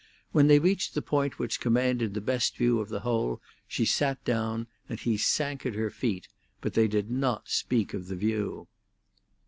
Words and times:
When 0.31 0.47
they 0.47 0.57
reached 0.57 0.95
the 0.95 1.01
point 1.03 1.37
which 1.37 1.59
commanded 1.59 2.15
the 2.15 2.21
best 2.21 2.57
view 2.57 2.79
of 2.79 2.89
the 2.89 3.01
whole, 3.01 3.39
she 3.67 3.85
sat 3.85 4.25
down, 4.25 4.65
and 4.89 4.99
he 4.99 5.15
sank 5.15 5.63
at 5.63 5.75
her 5.75 5.91
feet, 5.91 6.27
but 6.59 6.73
they 6.73 6.87
did 6.87 7.11
not 7.11 7.47
speak 7.49 7.93
of 7.93 8.07
the 8.07 8.15
view. 8.15 8.67